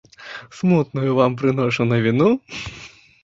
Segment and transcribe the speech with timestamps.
[0.59, 2.31] Смутную вам прыношу навіну.